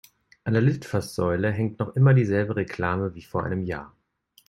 [0.45, 3.95] An der Litfaßsäule hängt noch immer dieselbe Reklame wie vor einem Jahr.